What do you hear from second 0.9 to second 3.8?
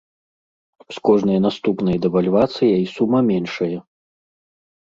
З кожнай наступнай дэвальвацыяй сума меншае.